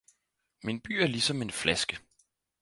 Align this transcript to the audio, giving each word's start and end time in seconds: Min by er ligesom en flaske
Min 0.63 0.79
by 0.81 0.91
er 0.97 1.07
ligesom 1.07 1.41
en 1.41 1.51
flaske 1.51 1.97